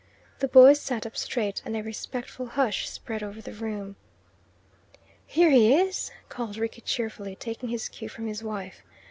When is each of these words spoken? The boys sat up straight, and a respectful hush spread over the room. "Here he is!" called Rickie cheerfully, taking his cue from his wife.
The 0.39 0.47
boys 0.47 0.79
sat 0.81 1.05
up 1.05 1.15
straight, 1.15 1.61
and 1.63 1.77
a 1.77 1.83
respectful 1.83 2.47
hush 2.47 2.89
spread 2.89 3.21
over 3.21 3.39
the 3.39 3.53
room. 3.53 3.97
"Here 5.27 5.51
he 5.51 5.75
is!" 5.75 6.09
called 6.27 6.57
Rickie 6.57 6.81
cheerfully, 6.81 7.35
taking 7.35 7.69
his 7.69 7.87
cue 7.87 8.09
from 8.09 8.25
his 8.25 8.41
wife. 8.41 8.81